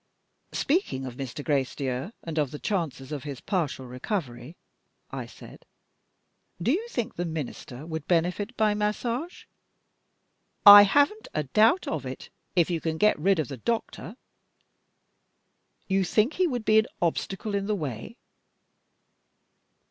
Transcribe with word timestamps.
"Speaking 0.51 1.05
of 1.05 1.13
Mr. 1.15 1.43
Gracedieu, 1.45 2.11
and 2.23 2.39
of 2.39 2.49
the 2.49 2.57
chances 2.57 3.11
of 3.11 3.21
his 3.21 3.39
partial 3.39 3.85
recovery," 3.85 4.57
I 5.11 5.27
said, 5.27 5.63
"do 6.59 6.71
you 6.71 6.87
think 6.87 7.13
the 7.13 7.23
Minister 7.25 7.85
would 7.85 8.07
benefit 8.07 8.57
by 8.57 8.73
Massage?" 8.73 9.45
"I 10.65 10.81
haven't 10.85 11.27
a 11.35 11.43
doubt 11.43 11.87
of 11.87 12.03
it, 12.07 12.31
if 12.55 12.67
you 12.71 12.81
can 12.81 12.97
get 12.97 13.19
rid 13.19 13.37
of 13.37 13.47
the 13.47 13.57
doctor." 13.57 14.15
"You 15.87 16.03
think 16.03 16.33
he 16.33 16.47
would 16.47 16.65
be 16.65 16.79
an 16.79 16.87
obstacle 16.99 17.53
in 17.53 17.67
the 17.67 17.75
way?" 17.75 18.17